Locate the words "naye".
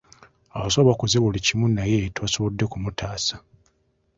1.77-1.97